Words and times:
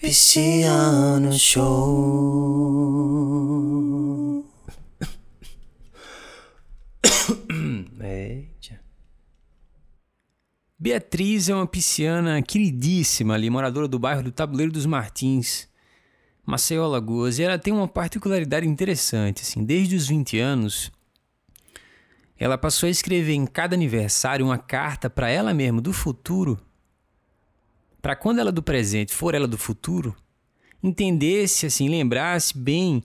Pisciano 0.00 1.30
Show. 1.38 1.66
Eita. 8.02 8.80
Beatriz 10.78 11.50
é 11.50 11.54
uma 11.54 11.66
pisciana 11.66 12.40
queridíssima 12.40 13.34
ali, 13.34 13.50
moradora 13.50 13.86
do 13.86 13.98
bairro 13.98 14.22
do 14.22 14.32
Tabuleiro 14.32 14.72
dos 14.72 14.86
Martins, 14.86 15.68
Maceió, 16.46 16.84
Alagoas. 16.84 17.38
E 17.38 17.42
ela 17.42 17.58
tem 17.58 17.74
uma 17.74 17.86
particularidade 17.86 18.66
interessante, 18.66 19.42
assim, 19.42 19.62
desde 19.62 19.96
os 19.96 20.08
20 20.08 20.38
anos, 20.38 20.90
ela 22.38 22.56
passou 22.56 22.86
a 22.86 22.90
escrever 22.90 23.34
em 23.34 23.44
cada 23.44 23.76
aniversário 23.76 24.46
uma 24.46 24.56
carta 24.56 25.10
para 25.10 25.28
ela 25.28 25.52
mesma 25.52 25.82
do 25.82 25.92
futuro, 25.92 26.58
para 28.00 28.16
quando 28.16 28.38
ela 28.38 28.52
do 28.52 28.62
presente 28.62 29.12
for 29.12 29.34
ela 29.34 29.46
do 29.46 29.58
futuro, 29.58 30.16
entendesse, 30.82 31.66
assim, 31.66 31.88
lembrasse 31.88 32.56
bem 32.56 33.02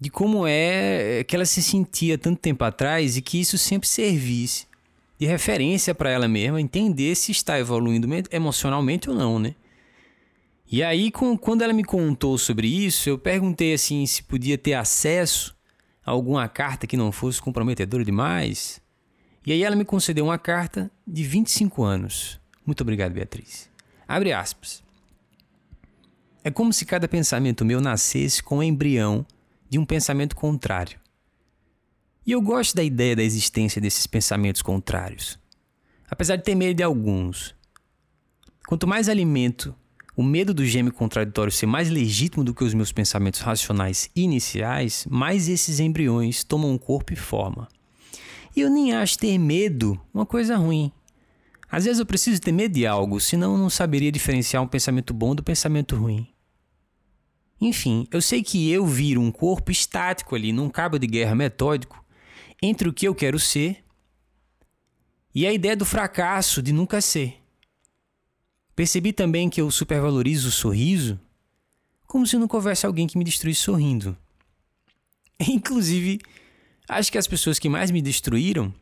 de 0.00 0.10
como 0.10 0.46
é 0.46 1.24
que 1.26 1.36
ela 1.36 1.46
se 1.46 1.62
sentia 1.62 2.18
tanto 2.18 2.40
tempo 2.40 2.64
atrás 2.64 3.16
e 3.16 3.22
que 3.22 3.40
isso 3.40 3.56
sempre 3.56 3.88
servisse 3.88 4.66
de 5.18 5.26
referência 5.26 5.94
para 5.94 6.10
ela 6.10 6.26
mesma, 6.26 6.60
entender 6.60 7.14
se 7.14 7.30
está 7.32 7.58
evoluindo 7.58 8.08
emocionalmente 8.30 9.08
ou 9.08 9.16
não, 9.16 9.38
né? 9.38 9.54
E 10.70 10.82
aí, 10.82 11.10
com, 11.10 11.38
quando 11.38 11.62
ela 11.62 11.72
me 11.72 11.84
contou 11.84 12.36
sobre 12.36 12.66
isso, 12.66 13.08
eu 13.08 13.18
perguntei 13.18 13.74
assim 13.74 14.04
se 14.06 14.22
podia 14.22 14.58
ter 14.58 14.74
acesso 14.74 15.54
a 16.04 16.10
alguma 16.10 16.48
carta 16.48 16.86
que 16.86 16.96
não 16.96 17.12
fosse 17.12 17.40
comprometedora 17.40 18.04
demais. 18.04 18.80
E 19.46 19.52
aí 19.52 19.62
ela 19.62 19.76
me 19.76 19.84
concedeu 19.84 20.24
uma 20.24 20.38
carta 20.38 20.90
de 21.06 21.22
25 21.22 21.82
anos. 21.84 22.40
Muito 22.66 22.80
obrigado, 22.80 23.12
Beatriz. 23.12 23.73
Abre 24.06 24.32
aspas. 24.32 24.82
É 26.42 26.50
como 26.50 26.72
se 26.72 26.84
cada 26.84 27.08
pensamento 27.08 27.64
meu 27.64 27.80
nascesse 27.80 28.42
com 28.42 28.58
o 28.58 28.62
embrião 28.62 29.26
de 29.68 29.78
um 29.78 29.84
pensamento 29.84 30.36
contrário. 30.36 30.98
E 32.26 32.32
eu 32.32 32.40
gosto 32.40 32.74
da 32.74 32.82
ideia 32.82 33.16
da 33.16 33.22
existência 33.22 33.80
desses 33.80 34.06
pensamentos 34.06 34.62
contrários. 34.62 35.38
Apesar 36.10 36.36
de 36.36 36.42
ter 36.42 36.54
medo 36.54 36.76
de 36.76 36.82
alguns. 36.82 37.54
Quanto 38.66 38.86
mais 38.86 39.08
alimento 39.08 39.74
o 40.16 40.22
medo 40.22 40.54
do 40.54 40.64
gêmeo 40.64 40.92
contraditório 40.92 41.50
ser 41.50 41.66
mais 41.66 41.90
legítimo 41.90 42.44
do 42.44 42.54
que 42.54 42.62
os 42.62 42.72
meus 42.72 42.92
pensamentos 42.92 43.40
racionais 43.40 44.08
iniciais, 44.14 45.06
mais 45.10 45.48
esses 45.48 45.80
embriões 45.80 46.44
tomam 46.44 46.70
um 46.70 46.78
corpo 46.78 47.12
e 47.12 47.16
forma. 47.16 47.68
E 48.54 48.60
eu 48.60 48.70
nem 48.70 48.92
acho 48.92 49.18
ter 49.18 49.36
medo 49.38 50.00
uma 50.12 50.24
coisa 50.24 50.56
ruim. 50.56 50.92
Às 51.74 51.86
vezes 51.86 51.98
eu 51.98 52.06
preciso 52.06 52.40
ter 52.40 52.52
medo 52.52 52.72
de 52.72 52.86
algo, 52.86 53.18
senão 53.18 53.54
eu 53.54 53.58
não 53.58 53.68
saberia 53.68 54.12
diferenciar 54.12 54.62
um 54.62 54.68
pensamento 54.68 55.12
bom 55.12 55.34
do 55.34 55.42
pensamento 55.42 55.96
ruim. 55.96 56.32
Enfim, 57.60 58.06
eu 58.12 58.22
sei 58.22 58.44
que 58.44 58.70
eu 58.70 58.86
viro 58.86 59.20
um 59.20 59.32
corpo 59.32 59.72
estático 59.72 60.36
ali, 60.36 60.52
num 60.52 60.70
cabo 60.70 61.00
de 61.00 61.08
guerra 61.08 61.34
metódico, 61.34 62.04
entre 62.62 62.88
o 62.88 62.92
que 62.92 63.08
eu 63.08 63.12
quero 63.12 63.40
ser 63.40 63.82
e 65.34 65.48
a 65.48 65.52
ideia 65.52 65.76
do 65.76 65.84
fracasso 65.84 66.62
de 66.62 66.72
nunca 66.72 67.00
ser. 67.00 67.42
Percebi 68.76 69.12
também 69.12 69.50
que 69.50 69.60
eu 69.60 69.68
supervalorizo 69.68 70.50
o 70.50 70.52
sorriso 70.52 71.18
como 72.06 72.24
se 72.24 72.38
nunca 72.38 72.56
houvesse 72.56 72.86
alguém 72.86 73.08
que 73.08 73.18
me 73.18 73.24
destruísse 73.24 73.62
sorrindo. 73.62 74.16
Inclusive, 75.40 76.20
acho 76.88 77.10
que 77.10 77.18
as 77.18 77.26
pessoas 77.26 77.58
que 77.58 77.68
mais 77.68 77.90
me 77.90 78.00
destruíram, 78.00 78.72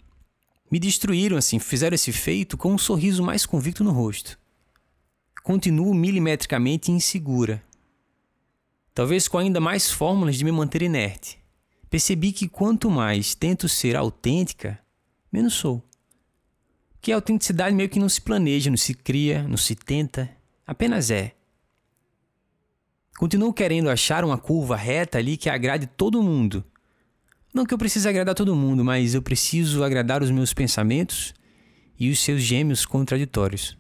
me 0.73 0.81
destruíram 0.81 1.37
assim, 1.37 1.59
fizeram 1.59 1.95
esse 1.95 2.11
feito 2.11 2.57
com 2.57 2.73
um 2.73 2.79
sorriso 2.79 3.23
mais 3.23 3.45
convicto 3.45 3.85
no 3.85 3.93
rosto. 3.93 4.39
Continuo 5.43 5.93
milimetricamente 5.95 6.91
insegura. 6.91 7.63
Talvez 8.95 9.29
com 9.29 9.37
ainda 9.37 9.61
mais 9.61 9.91
fórmulas 9.91 10.37
de 10.37 10.45
me 10.45 10.51
manter 10.51 10.81
inerte. 10.81 11.39
Percebi 11.91 12.33
que 12.33 12.49
quanto 12.49 12.91
mais 12.91 13.35
tento 13.35 13.69
ser 13.69 13.95
autêntica, 13.97 14.79
menos 15.31 15.53
sou 15.53 15.85
que 17.03 17.11
a 17.11 17.17
autenticidade 17.17 17.75
meio 17.75 17.89
que 17.89 17.99
não 17.99 18.09
se 18.09 18.21
planeja, 18.21 18.71
não 18.71 18.77
se 18.77 18.95
cria, 18.95 19.43
não 19.49 19.57
se 19.57 19.75
tenta, 19.75 20.31
apenas 20.65 21.11
é. 21.11 21.35
Continuo 23.19 23.53
querendo 23.53 23.91
achar 23.91 24.25
uma 24.25 24.39
curva 24.39 24.77
reta 24.77 25.19
ali 25.19 25.37
que 25.37 25.51
agrade 25.51 25.87
todo 25.87 26.23
mundo. 26.23 26.65
Não 27.55 27.67
que 27.67 27.75
eu 27.75 27.79
precise 27.79 28.09
agradar 28.09 28.35
todo 28.35 28.57
mundo, 28.57 28.83
mas 28.83 29.15
eu 29.15 29.21
preciso 29.21 29.85
agradar 29.85 30.23
os 30.23 30.31
meus 30.31 30.55
pensamentos 30.55 31.35
e 31.99 32.11
os 32.11 32.19
seus 32.19 32.41
gêmeos 32.41 32.87
contraditórios. 32.87 33.77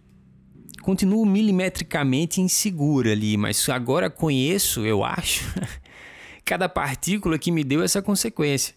Continuo 0.83 1.25
milimetricamente 1.25 2.41
insegura 2.41 3.13
ali, 3.13 3.37
mas 3.37 3.67
agora 3.69 4.11
conheço, 4.11 4.85
eu 4.85 5.03
acho, 5.03 5.45
cada 6.45 6.69
partícula 6.69 7.39
que 7.39 7.51
me 7.51 7.65
deu 7.65 7.83
essa 7.83 8.03
consequência. 8.03 8.75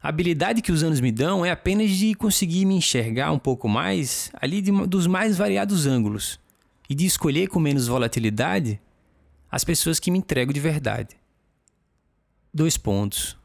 A 0.00 0.10
habilidade 0.10 0.62
que 0.62 0.70
os 0.70 0.84
anos 0.84 1.00
me 1.00 1.10
dão 1.10 1.44
é 1.44 1.50
apenas 1.50 1.90
de 1.90 2.14
conseguir 2.14 2.64
me 2.64 2.74
enxergar 2.74 3.32
um 3.32 3.38
pouco 3.38 3.68
mais 3.68 4.30
ali 4.40 4.62
de, 4.62 4.70
dos 4.86 5.08
mais 5.08 5.36
variados 5.36 5.86
ângulos 5.86 6.38
e 6.88 6.94
de 6.94 7.04
escolher 7.04 7.48
com 7.48 7.58
menos 7.58 7.88
volatilidade 7.88 8.80
as 9.50 9.64
pessoas 9.64 9.98
que 9.98 10.10
me 10.10 10.18
entrego 10.18 10.52
de 10.52 10.60
verdade. 10.60 11.16
Dois 12.54 12.76
pontos. 12.76 13.36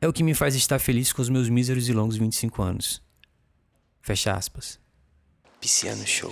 É 0.00 0.06
o 0.06 0.12
que 0.12 0.22
me 0.22 0.34
faz 0.34 0.54
estar 0.54 0.78
feliz 0.78 1.12
com 1.12 1.22
os 1.22 1.28
meus 1.28 1.48
míseros 1.48 1.88
e 1.88 1.92
longos 1.92 2.16
25 2.16 2.62
anos. 2.62 3.02
Fecha 4.02 4.34
aspas. 4.34 4.78
Pisciano 5.60 6.06
Show. 6.06 6.30